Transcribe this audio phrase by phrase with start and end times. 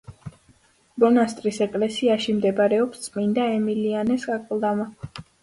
[1.03, 4.91] მონასტრის ეკლესიაში მდებარეობს წმინდა ემილიანეს აკლდამა.